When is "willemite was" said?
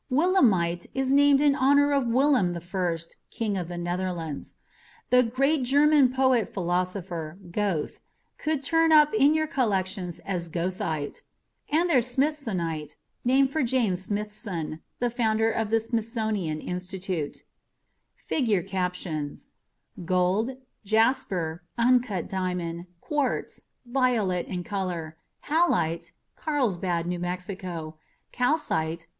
0.09-1.13